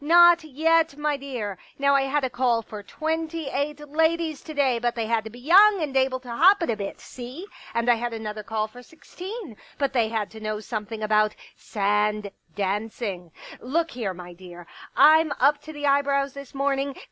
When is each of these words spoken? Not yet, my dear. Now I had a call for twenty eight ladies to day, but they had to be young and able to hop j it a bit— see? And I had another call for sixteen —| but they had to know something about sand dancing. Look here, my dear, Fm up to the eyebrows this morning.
Not 0.03 0.43
yet, 0.43 0.97
my 0.97 1.15
dear. 1.15 1.59
Now 1.77 1.93
I 1.93 2.01
had 2.07 2.23
a 2.23 2.29
call 2.31 2.63
for 2.63 2.81
twenty 2.81 3.49
eight 3.49 3.87
ladies 3.87 4.41
to 4.41 4.53
day, 4.55 4.79
but 4.79 4.95
they 4.95 5.05
had 5.05 5.23
to 5.25 5.29
be 5.29 5.37
young 5.39 5.77
and 5.79 5.95
able 5.95 6.19
to 6.21 6.27
hop 6.31 6.59
j 6.59 6.63
it 6.63 6.69
a 6.71 6.75
bit— 6.75 6.99
see? 6.99 7.45
And 7.75 7.87
I 7.87 7.93
had 7.93 8.11
another 8.11 8.41
call 8.41 8.67
for 8.67 8.81
sixteen 8.81 9.55
—| 9.69 9.77
but 9.77 9.93
they 9.93 10.09
had 10.09 10.31
to 10.31 10.39
know 10.39 10.59
something 10.59 11.03
about 11.03 11.35
sand 11.55 12.31
dancing. 12.55 13.31
Look 13.59 13.91
here, 13.91 14.15
my 14.15 14.33
dear, 14.33 14.65
Fm 14.97 15.33
up 15.39 15.61
to 15.65 15.71
the 15.71 15.85
eyebrows 15.85 16.33
this 16.33 16.55
morning. 16.55 16.95